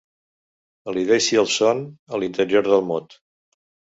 [0.93, 3.17] Elideixi els sons a l'interior del mot.